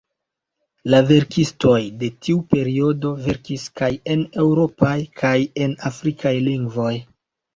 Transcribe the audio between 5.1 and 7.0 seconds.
kaj en afrikaj lingvoj.